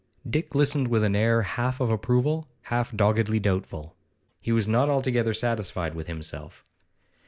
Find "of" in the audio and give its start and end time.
1.79-1.91